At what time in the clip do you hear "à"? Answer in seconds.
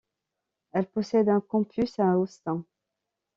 1.99-2.17